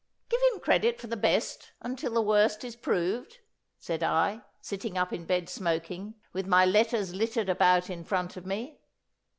[0.29, 3.37] 'Give him credit for the best until the worst is proved,'
[3.77, 8.43] said I, sitting up in bed smoking, with my letters littered about in front of
[8.43, 8.79] me.